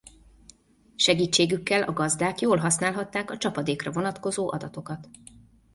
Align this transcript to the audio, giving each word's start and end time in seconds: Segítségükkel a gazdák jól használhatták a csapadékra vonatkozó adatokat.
Segítségükkel 0.95 1.83
a 1.83 1.93
gazdák 1.93 2.39
jól 2.39 2.57
használhatták 2.57 3.31
a 3.31 3.37
csapadékra 3.37 3.91
vonatkozó 3.91 4.51
adatokat. 4.51 5.07